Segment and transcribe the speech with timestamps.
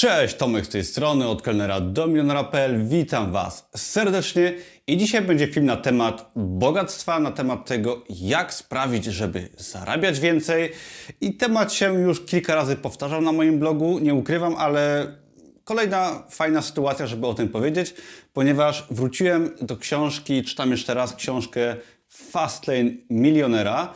[0.00, 2.88] Cześć, Tomek z tej strony, od kelnera do milionera.pl.
[2.88, 4.54] Witam Was serdecznie
[4.86, 10.72] i dzisiaj będzie film na temat bogactwa, na temat tego, jak sprawić, żeby zarabiać więcej.
[11.20, 15.12] I temat się już kilka razy powtarzał na moim blogu, nie ukrywam, ale
[15.64, 17.94] kolejna fajna sytuacja, żeby o tym powiedzieć,
[18.32, 21.76] ponieważ wróciłem do książki, czytam jeszcze raz książkę
[22.08, 23.94] Fastlane Milionera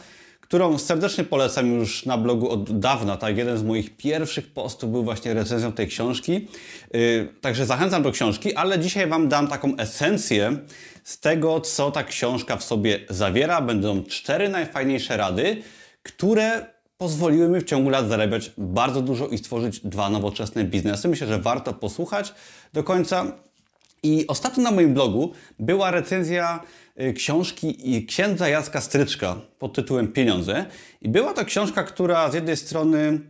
[0.54, 3.16] którą serdecznie polecam już na blogu od dawna.
[3.16, 6.48] Tak, jeden z moich pierwszych postów był właśnie recenzją tej książki.
[6.92, 10.58] Yy, także zachęcam do książki, ale dzisiaj Wam dam taką esencję
[11.04, 13.60] z tego, co ta książka w sobie zawiera.
[13.60, 15.62] Będą cztery najfajniejsze rady,
[16.02, 21.08] które pozwoliły mi w ciągu lat zarabiać bardzo dużo i stworzyć dwa nowoczesne biznesy.
[21.08, 22.34] Myślę, że warto posłuchać
[22.72, 23.32] do końca.
[24.04, 26.60] I ostatnio na moim blogu była recenzja
[27.00, 30.64] y, książki księdza Jacka Stryczka pod tytułem Pieniądze.
[31.00, 33.20] I była to książka, która z jednej strony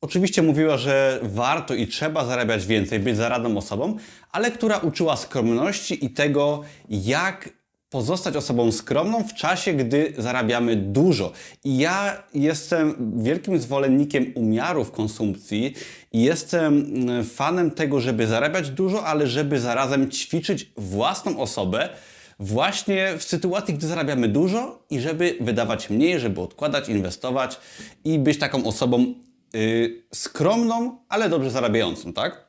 [0.00, 3.96] oczywiście mówiła, że warto i trzeba zarabiać więcej, być zaradną osobą,
[4.32, 7.48] ale która uczyła skromności i tego, jak
[7.90, 11.32] pozostać osobą skromną w czasie, gdy zarabiamy dużo.
[11.64, 15.74] I ja jestem wielkim zwolennikiem umiarów konsumpcji
[16.12, 21.88] i jestem mm, fanem tego, żeby zarabiać dużo, ale żeby zarazem ćwiczyć własną osobę
[22.38, 27.60] właśnie w sytuacji, gdy zarabiamy dużo i żeby wydawać mniej, żeby odkładać, inwestować
[28.04, 29.14] i być taką osobą
[29.52, 32.46] yy, skromną, ale dobrze zarabiającą, tak?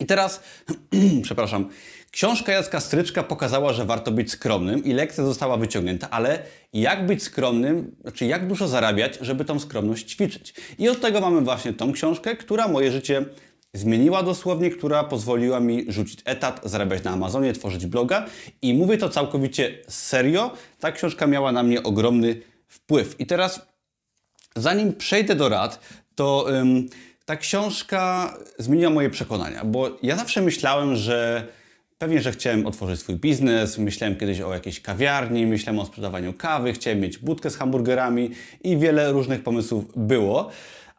[0.00, 0.42] I teraz,
[1.22, 1.68] przepraszam,
[2.12, 7.22] Książka Jacka Stryczka pokazała, że warto być skromnym i lekcja została wyciągnięta, ale jak być
[7.22, 10.54] skromnym, znaczy jak dużo zarabiać, żeby tą skromność ćwiczyć.
[10.78, 13.24] I od tego mamy właśnie tą książkę, która moje życie
[13.74, 18.26] zmieniła dosłownie, która pozwoliła mi rzucić etat, zarabiać na Amazonie, tworzyć bloga
[18.62, 20.50] i mówię to całkowicie serio.
[20.80, 23.20] Ta książka miała na mnie ogromny wpływ.
[23.20, 23.66] I teraz,
[24.56, 25.80] zanim przejdę do rad,
[26.14, 26.88] to ym,
[27.24, 31.48] ta książka zmieniła moje przekonania, bo ja zawsze myślałem, że
[32.02, 36.72] Pewnie, że chciałem otworzyć swój biznes, myślałem kiedyś o jakiejś kawiarni, myślałem o sprzedawaniu kawy,
[36.72, 38.30] chciałem mieć budkę z hamburgerami
[38.64, 40.50] i wiele różnych pomysłów było.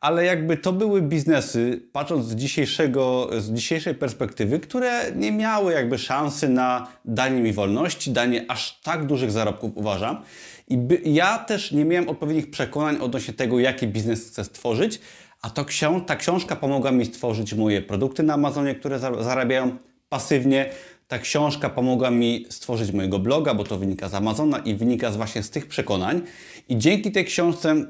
[0.02, 5.98] Ale jakby to były biznesy, patrząc z, dzisiejszego, z dzisiejszej perspektywy, które nie miały jakby
[5.98, 10.18] szansy na danie mi wolności, danie aż tak dużych zarobków, uważam.
[10.68, 15.00] I by, ja też nie miałem odpowiednich przekonań odnośnie tego, jaki biznes chcę stworzyć,
[15.42, 15.66] a to
[16.06, 19.78] ta książka pomogła mi stworzyć moje produkty na Amazonie, które zarabiają
[20.14, 20.70] pasywnie,
[21.08, 25.18] ta książka pomogła mi stworzyć mojego bloga, bo to wynika z Amazona i wynika z
[25.18, 26.22] właśnie z tych przekonań.
[26.70, 27.86] I dzięki tej książce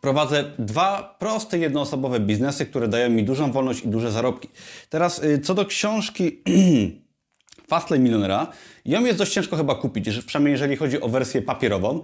[0.00, 4.48] prowadzę dwa proste, jednoosobowe biznesy, które dają mi dużą wolność i duże zarobki.
[4.90, 6.42] Teraz y, co do książki
[7.68, 8.46] Fastlane Milionera,
[8.84, 12.02] ją jest dość ciężko chyba kupić, przynajmniej jeżeli chodzi o wersję papierową.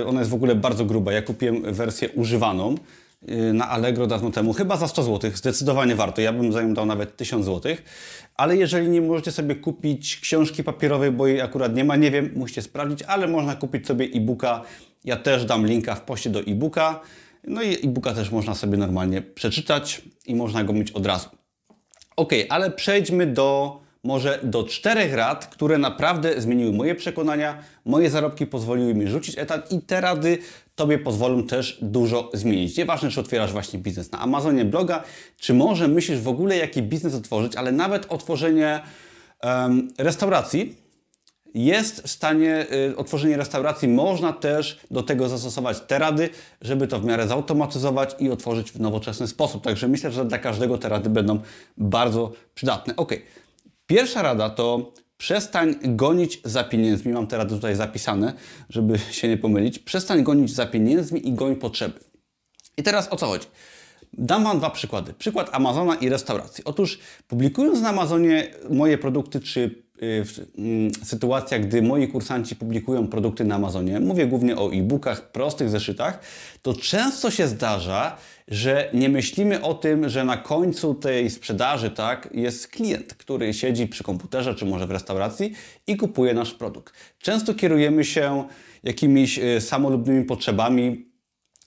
[0.00, 1.12] Y, ona jest w ogóle bardzo gruba.
[1.12, 2.74] Ja kupiłem wersję używaną
[3.52, 6.20] na Allegro dawno temu, chyba za 100 zł, zdecydowanie warto.
[6.20, 7.76] Ja bym za nią dał nawet 1000 zł.
[8.34, 12.32] Ale jeżeli nie możecie sobie kupić książki papierowej, bo jej akurat nie ma, nie wiem,
[12.36, 14.62] musicie sprawdzić, ale można kupić sobie e-booka.
[15.04, 17.00] Ja też dam linka w poście do e-booka.
[17.44, 21.28] No i e-booka też można sobie normalnie przeczytać i można go mieć od razu.
[22.16, 28.46] Ok, ale przejdźmy do może do czterech rad, które naprawdę zmieniły moje przekonania, moje zarobki
[28.46, 30.38] pozwoliły mi rzucić etat i te rady
[30.76, 32.76] Tobie pozwolą też dużo zmienić.
[32.76, 35.02] Nieważne, czy otwierasz właśnie biznes na Amazonie, bloga,
[35.36, 38.80] czy może myślisz w ogóle, jaki biznes otworzyć, ale nawet otworzenie
[39.42, 40.76] um, restauracji
[41.54, 46.28] jest w stanie, y, otworzenie restauracji, można też do tego zastosować te rady,
[46.62, 49.64] żeby to w miarę zautomatyzować i otworzyć w nowoczesny sposób.
[49.64, 51.40] Także myślę, że dla każdego te rady będą
[51.76, 52.96] bardzo przydatne.
[52.96, 53.12] Ok,
[53.86, 57.12] pierwsza rada to Przestań gonić za pieniędzmi.
[57.12, 58.32] Mam te rady tutaj zapisane,
[58.70, 59.78] żeby się nie pomylić.
[59.78, 62.00] Przestań gonić za pieniędzmi i goń potrzeby.
[62.76, 63.46] I teraz o co chodzi?
[64.12, 65.12] Dam Wam dwa przykłady.
[65.12, 66.64] Przykład Amazona i restauracji.
[66.64, 66.98] Otóż
[67.28, 70.24] publikując na Amazonie moje produkty, czy y,
[70.58, 76.20] mm, sytuacjach, gdy moi kursanci publikują produkty na Amazonie, mówię głównie o e-bookach, prostych zeszytach,
[76.62, 78.16] to często się zdarza,
[78.48, 83.86] że nie myślimy o tym, że na końcu tej sprzedaży tak, jest klient, który siedzi
[83.86, 85.52] przy komputerze czy może w restauracji
[85.86, 86.94] i kupuje nasz produkt.
[87.18, 88.44] Często kierujemy się
[88.84, 91.06] jakimiś y, samolubnymi potrzebami,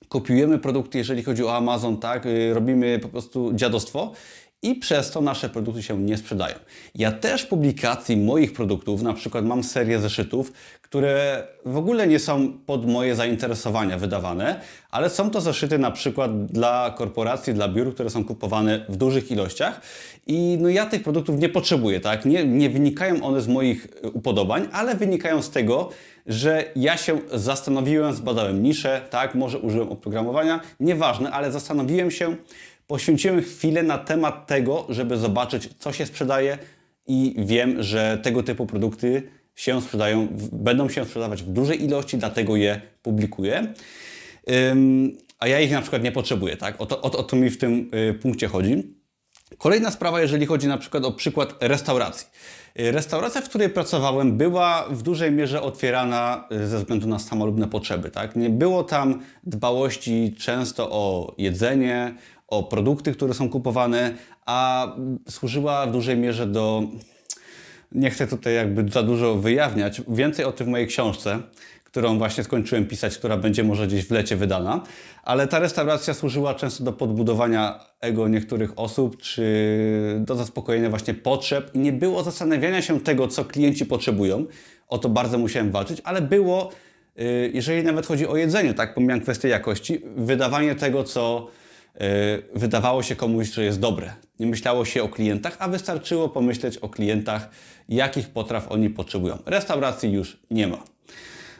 [0.10, 4.14] kopiujemy produkty, jeżeli chodzi o Amazon, tak, y, robimy po prostu dziadostwo
[4.62, 6.56] i przez to nasze produkty się nie sprzedają.
[6.96, 10.52] Ja też publikacji moich produktów, na przykład mam serię zeszytów,
[10.82, 14.62] które w ogóle nie są pod moje zainteresowania wydawane,
[14.92, 19.32] ale są to zeszyty na przykład dla korporacji, dla biur, które są kupowane w dużych
[19.32, 19.82] ilościach
[20.28, 22.26] i no ja tych produktów nie potrzebuję, tak?
[22.26, 25.90] Nie, nie wynikają one z moich upodobań, ale wynikają z tego,
[26.28, 29.36] że ja się zastanowiłem, zbadałem niszę, tak?
[29.36, 32.36] Może użyłem oprogramowania, nieważne, ale zastanowiłem się,
[32.90, 36.58] poświęciłem chwilę na temat tego, żeby zobaczyć, co się sprzedaje
[37.08, 39.24] i wiem, że tego typu produkty
[39.56, 43.74] się sprzedają, będą się sprzedawać w dużej ilości, dlatego je publikuję.
[45.40, 46.82] a ja ich na przykład nie potrzebuję, tak?
[46.82, 48.99] O to, o, o to mi w tym y, punkcie chodzi.
[49.58, 52.28] Kolejna sprawa, jeżeli chodzi na przykład o przykład restauracji.
[52.80, 57.68] Y, restauracja, w której pracowałem, była w dużej mierze otwierana y, ze względu na samolubne
[57.68, 58.12] potrzeby.
[58.12, 58.36] Tak?
[58.36, 62.16] Nie było tam dbałości często o jedzenie,
[62.48, 64.14] o produkty, które są kupowane,
[64.46, 64.88] a
[65.30, 66.84] służyła w dużej mierze do.
[67.92, 70.02] Nie chcę tutaj jakby za dużo wyjawniać.
[70.08, 71.40] Więcej o tym w mojej książce
[71.92, 74.84] którą właśnie skończyłem pisać, która będzie może gdzieś w lecie wydana,
[75.24, 79.44] ale ta restauracja służyła często do podbudowania ego niektórych osób, czy
[80.20, 84.46] do zaspokojenia właśnie potrzeb i nie było zastanawiania się tego, co klienci potrzebują.
[84.88, 86.72] O to bardzo musiałem walczyć, ale było,
[87.20, 91.48] y, jeżeli nawet chodzi o jedzenie, tak, pomijam kwestię jakości, wydawanie tego, co
[91.96, 92.00] y,
[92.56, 94.14] wydawało się komuś, że jest dobre.
[94.40, 97.50] Nie myślało się o klientach, a wystarczyło pomyśleć o klientach,
[97.90, 99.38] jakich potraw oni potrzebują.
[99.46, 100.84] Restauracji już nie ma.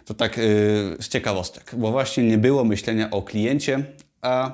[0.10, 0.44] To tak yy,
[1.00, 3.84] z ciekawostek, bo właśnie nie było myślenia o kliencie,
[4.22, 4.52] a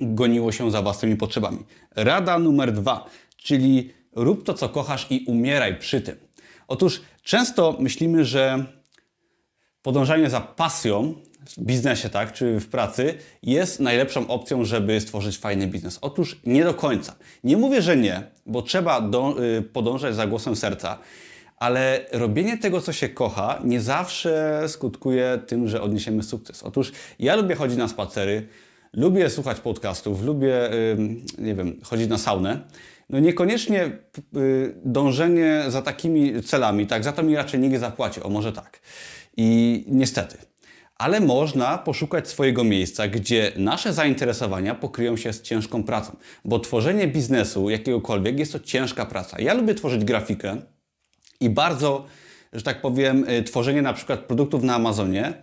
[0.00, 1.58] goniło się za własnymi potrzebami.
[1.96, 6.16] Rada numer dwa, czyli rób to, co kochasz i umieraj przy tym.
[6.68, 8.64] Otóż często myślimy, że
[9.82, 11.14] podążanie za pasją
[11.46, 15.98] w biznesie, tak, czy w pracy jest najlepszą opcją, żeby stworzyć fajny biznes.
[16.00, 17.14] Otóż nie do końca.
[17.44, 20.98] Nie mówię, że nie, bo trzeba do, y, podążać za głosem serca
[21.62, 26.62] ale robienie tego, co się kocha, nie zawsze skutkuje tym, że odniesiemy sukces.
[26.62, 28.48] Otóż ja lubię chodzić na spacery,
[28.92, 30.70] lubię słuchać podcastów, lubię,
[31.38, 32.60] nie wiem, chodzić na saunę.
[33.10, 33.90] No niekoniecznie
[34.36, 38.80] y, dążenie za takimi celami, tak, za to mi raczej nikt zapłaci, o może tak.
[39.36, 40.36] I niestety.
[40.96, 46.16] Ale można poszukać swojego miejsca, gdzie nasze zainteresowania pokryją się z ciężką pracą.
[46.44, 49.40] Bo tworzenie biznesu jakiegokolwiek jest to ciężka praca.
[49.40, 50.56] Ja lubię tworzyć grafikę,
[51.42, 52.04] i bardzo,
[52.52, 55.34] że tak powiem, y, tworzenie na przykład produktów na Amazonie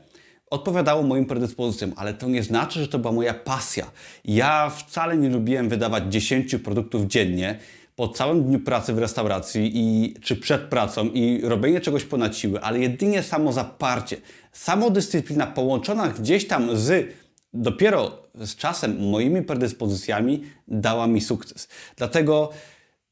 [0.50, 3.92] odpowiadało moim predyspozycjom, ale to nie znaczy, że to była moja pasja.
[4.26, 7.60] Ja wcale nie lubiłem wydawać 10 produktów dziennie
[7.96, 12.62] po całym dniu pracy w restauracji i, czy przed pracą i robienie czegoś ponad siły,
[12.62, 14.18] ale jedynie samo zaparcie,
[14.52, 17.14] samodyscyplina połączona gdzieś tam z
[17.54, 21.68] dopiero z czasem moimi predyspozycjami dała mi sukces.
[21.98, 22.50] Dlatego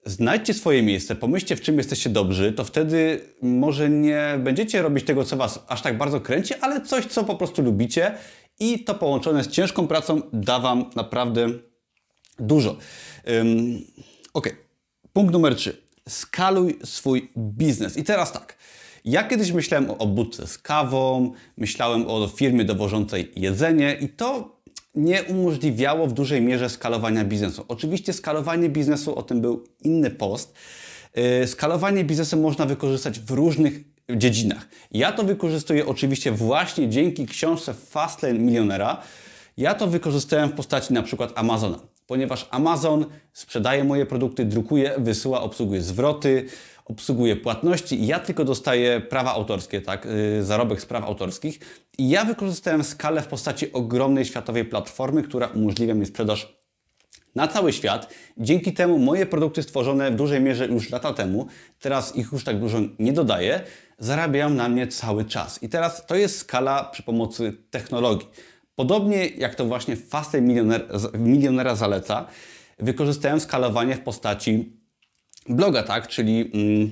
[0.07, 5.23] Znajdźcie swoje miejsce, pomyślcie w czym jesteście dobrzy, to wtedy może nie będziecie robić tego,
[5.23, 8.11] co Was aż tak bardzo kręci, ale coś, co po prostu lubicie
[8.59, 11.49] i to połączone z ciężką pracą da Wam naprawdę
[12.39, 12.77] dużo.
[13.27, 13.81] Um,
[14.33, 14.49] ok,
[15.13, 15.81] punkt numer 3.
[16.09, 17.97] Skaluj swój biznes.
[17.97, 18.57] I teraz tak.
[19.05, 24.56] Ja kiedyś myślałem o budce z kawą, myślałem o firmie dowożącej jedzenie i to
[24.97, 27.65] nie umożliwiało w dużej mierze skalowania biznesu.
[27.67, 30.53] Oczywiście skalowanie biznesu, o tym był inny post.
[31.43, 33.79] Y, skalowanie biznesu można wykorzystać w różnych
[34.15, 34.67] dziedzinach.
[34.91, 39.01] Ja to wykorzystuję oczywiście właśnie dzięki książce Fastlane Milionera.
[39.57, 45.41] Ja to wykorzystałem w postaci na przykład Amazona, ponieważ Amazon sprzedaje moje produkty, drukuje, wysyła,
[45.41, 46.45] obsługuje zwroty,
[46.87, 51.59] obsługuje płatności ja tylko dostaję prawa autorskie, tak, yy, zarobek z praw autorskich.
[51.97, 56.57] I ja wykorzystałem skalę w postaci ogromnej światowej platformy, która umożliwia mi sprzedaż
[57.35, 58.13] na cały świat.
[58.37, 61.47] Dzięki temu moje produkty stworzone w dużej mierze już lata temu,
[61.79, 63.61] teraz ich już tak dużo nie dodaję,
[63.99, 65.63] zarabiają na mnie cały czas.
[65.63, 68.27] I teraz to jest skala przy pomocy technologii.
[68.75, 70.87] Podobnie jak to właśnie Fastlane Milioner,
[71.19, 72.25] Milionera zaleca,
[72.79, 74.76] wykorzystałem skalowanie w postaci
[75.49, 76.07] bloga, tak?
[76.07, 76.91] Czyli mm,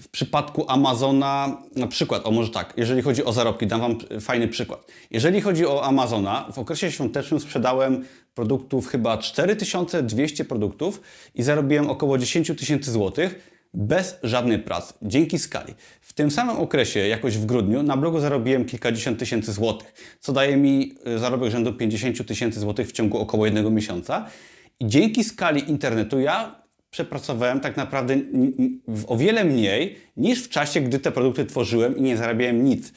[0.00, 4.48] w przypadku Amazona, na przykład, o może tak, jeżeli chodzi o zarobki, dam Wam fajny
[4.48, 4.92] przykład.
[5.10, 11.00] Jeżeli chodzi o Amazona, w okresie świątecznym sprzedałem produktów chyba 4200 produktów
[11.34, 15.74] i zarobiłem około 10 tysięcy złotych bez żadnej pracy, dzięki skali.
[16.00, 20.56] W tym samym okresie, jakoś w grudniu, na blogu zarobiłem kilkadziesiąt tysięcy złotych, co daje
[20.56, 24.26] mi y, zarobek rzędu 50 tysięcy złotych w ciągu około jednego miesiąca.
[24.80, 26.65] I dzięki skali internetu ja
[26.96, 28.16] przepracowałem tak naprawdę
[29.06, 32.92] o wiele mniej niż w czasie, gdy te produkty tworzyłem i nie zarabiałem nic,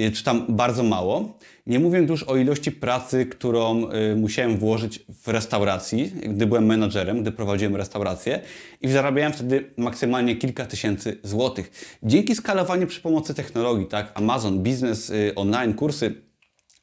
[0.00, 1.38] y, czy tam bardzo mało.
[1.66, 7.22] Nie mówię już o ilości pracy, którą y, musiałem włożyć w restauracji, gdy byłem menadżerem,
[7.22, 8.40] gdy prowadziłem restaurację
[8.80, 11.98] i zarabiałem wtedy maksymalnie kilka tysięcy złotych.
[12.02, 16.25] Dzięki skalowaniu przy pomocy technologii, tak, Amazon, biznes y, online, kursy,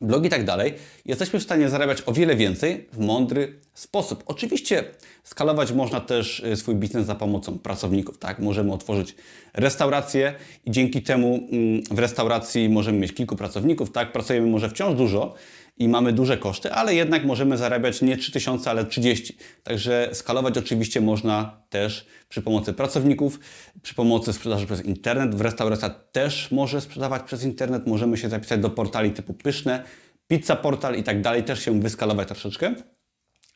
[0.03, 0.73] blogi i tak dalej,
[1.05, 4.23] jesteśmy w stanie zarabiać o wiele więcej w mądry, sposób.
[4.27, 4.83] Oczywiście
[5.23, 8.39] skalować można też y, swój biznes za pomocą pracowników, tak?
[8.39, 9.15] Możemy otworzyć
[9.53, 10.33] restaurację
[10.65, 14.11] i dzięki temu mm, w restauracji możemy mieć kilku pracowników, tak?
[14.11, 15.33] Pracujemy może wciąż dużo,
[15.77, 19.37] i mamy duże koszty, ale jednak możemy zarabiać nie 3000, ale 30.
[19.63, 23.39] Także skalować oczywiście można też przy pomocy pracowników,
[23.81, 25.35] przy pomocy sprzedaży przez internet.
[25.35, 27.87] W restauracjach też może sprzedawać przez internet.
[27.87, 29.83] Możemy się zapisać do portali typu Pyszne,
[30.27, 32.75] Pizza Portal i tak dalej, też się wyskalować troszeczkę.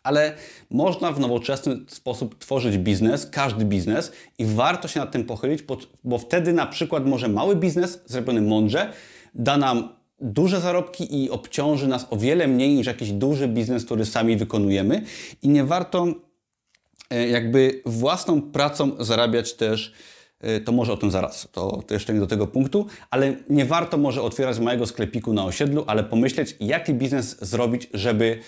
[0.04, 0.34] Ale
[0.70, 5.64] można w nowoczesny sposób tworzyć biznes, każdy biznes i warto się nad tym pochylić,
[6.04, 8.94] bo wtedy na przykład może mały biznes zrobiony mądrze
[9.38, 14.06] da nam duże zarobki i obciąży nas o wiele mniej niż jakiś duży biznes, który
[14.06, 15.04] sami wykonujemy.
[15.42, 16.08] I nie warto
[17.10, 19.94] e, jakby własną pracą zarabiać też,
[20.40, 23.66] e, to może o tym zaraz, to, to jeszcze nie do tego punktu, ale nie
[23.66, 28.40] warto może otwierać małego sklepiku na osiedlu, ale pomyśleć, jaki biznes zrobić, żeby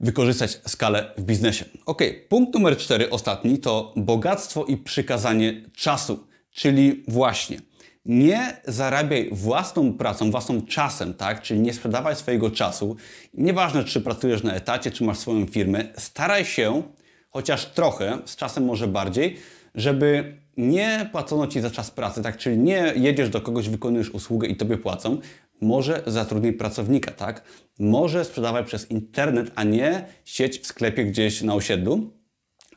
[0.00, 1.64] wykorzystać skalę w biznesie.
[1.86, 7.58] Ok, punkt numer cztery, ostatni, to bogactwo i przykazanie czasu, czyli właśnie
[8.04, 11.42] nie zarabiaj własną pracą, własnym czasem, tak?
[11.42, 12.96] Czyli nie sprzedawaj swojego czasu.
[13.34, 16.82] Nieważne, czy pracujesz na etacie, czy masz swoją firmę, staraj się,
[17.30, 19.36] chociaż trochę, z czasem może bardziej,
[19.74, 22.36] żeby nie płacono ci za czas pracy, tak?
[22.36, 25.18] Czyli nie jedziesz do kogoś, wykonujesz usługę i tobie płacą.
[25.60, 27.42] Może zatrudnij pracownika, tak?
[27.78, 32.10] Może sprzedawaj przez internet, a nie sieć w sklepie gdzieś na osiedlu,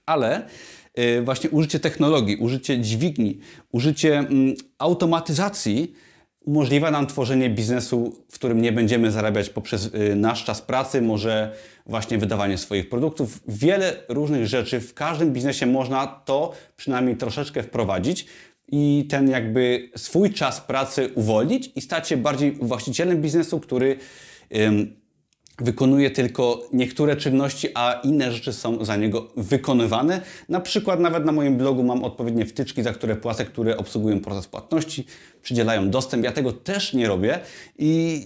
[0.05, 0.47] ale
[1.23, 3.39] właśnie użycie technologii, użycie dźwigni,
[3.71, 5.93] użycie mm, automatyzacji
[6.47, 11.55] umożliwia nam tworzenie biznesu, w którym nie będziemy zarabiać poprzez y, nasz czas pracy, może
[11.85, 13.39] właśnie wydawanie swoich produktów.
[13.47, 18.25] Wiele różnych rzeczy w każdym biznesie można to przynajmniej troszeczkę wprowadzić
[18.67, 23.97] i ten jakby swój czas pracy uwolnić i stać się bardziej właścicielem biznesu, który
[25.59, 30.21] wykonuje tylko niektóre czynności, a inne rzeczy są za niego wykonywane.
[30.49, 34.47] Na przykład nawet na moim blogu mam odpowiednie wtyczki, za które płacę, które obsługują proces
[34.47, 35.05] płatności,
[35.41, 36.23] przydzielają dostęp.
[36.23, 37.39] Ja tego też nie robię
[37.77, 38.21] i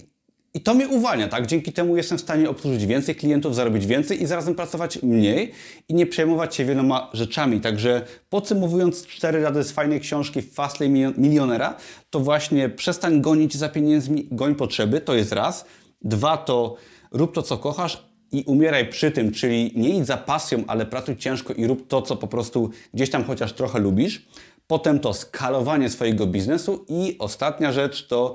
[0.54, 1.46] i to mnie uwalnia, tak?
[1.46, 5.52] Dzięki temu jestem w stanie obsłużyć więcej klientów, zarobić więcej i zarazem pracować mniej
[5.88, 7.60] i nie przejmować się wieloma rzeczami.
[7.60, 11.76] Także podsumowując cztery rady z fajnej książki Fastlane Milionera,
[12.10, 15.64] to właśnie przestań gonić za pieniędzmi, goń potrzeby, to jest raz.
[16.02, 16.76] Dwa to
[17.12, 21.16] rób to, co kochasz i umieraj przy tym, czyli nie idź za pasją, ale pracuj
[21.16, 24.26] ciężko i rób to, co po prostu gdzieś tam chociaż trochę lubisz.
[24.66, 28.34] Potem to skalowanie swojego biznesu i ostatnia rzecz to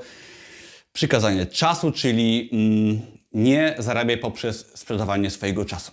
[0.93, 3.01] przykazanie czasu, czyli mm,
[3.33, 5.91] nie zarabiaj poprzez sprzedawanie swojego czasu.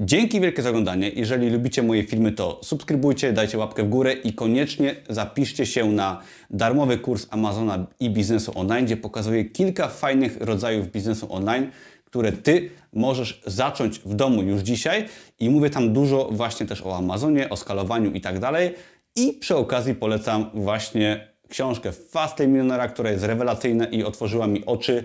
[0.00, 1.10] Dzięki wielkie za oglądanie.
[1.10, 6.20] Jeżeli lubicie moje filmy, to subskrybujcie, dajcie łapkę w górę i koniecznie zapiszcie się na
[6.50, 11.70] darmowy kurs Amazona i biznesu online, gdzie pokazuję kilka fajnych rodzajów biznesu online,
[12.10, 15.04] które Ty możesz zacząć w domu już dzisiaj
[15.38, 18.74] i mówię tam dużo właśnie też o Amazonie, o skalowaniu i tak dalej.
[19.16, 25.04] I przy okazji polecam właśnie książkę Fastlane Milionera, która jest rewelacyjna i otworzyła mi oczy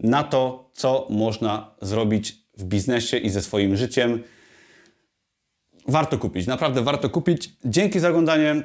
[0.00, 4.22] na to, co można zrobić w biznesie i ze swoim życiem.
[5.88, 7.50] Warto kupić, naprawdę warto kupić.
[7.64, 8.62] Dzięki za oglądanie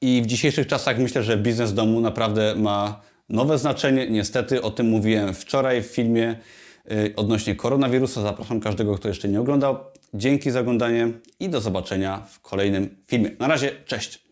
[0.00, 4.10] i w dzisiejszych czasach myślę, że biznes domu naprawdę ma nowe znaczenie.
[4.10, 6.36] Niestety o tym mówiłem wczoraj w filmie.
[6.92, 8.22] Y, odnośnie koronawirusa.
[8.22, 9.76] Zapraszam każdego, kto jeszcze nie oglądał.
[10.14, 11.08] Dzięki za oglądanie
[11.40, 13.30] i do zobaczenia w kolejnym filmie.
[13.38, 14.27] Na razie, cześć!